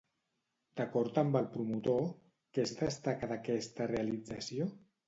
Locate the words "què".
2.55-2.67